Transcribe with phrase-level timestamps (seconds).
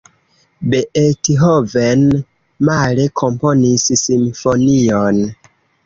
[0.73, 2.03] Beethoven
[2.71, 5.27] male komponis simfonion.